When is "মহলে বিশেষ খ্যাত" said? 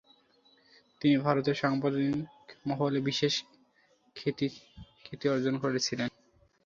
2.67-4.39